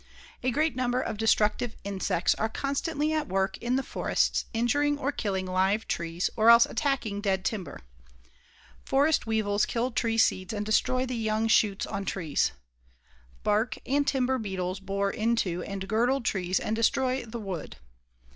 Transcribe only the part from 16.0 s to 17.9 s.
trees and destroy the wood.